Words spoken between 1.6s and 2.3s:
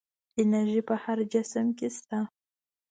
کې شته.